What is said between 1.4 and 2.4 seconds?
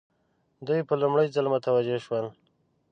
متوجه شول.